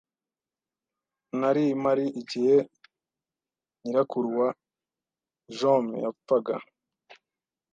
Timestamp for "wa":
4.39-4.49